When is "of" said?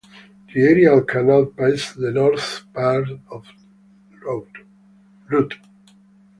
3.29-3.45